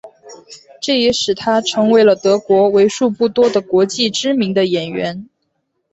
[0.81, 5.29] 这也使他成为了德国为数不多的国际知名的演员。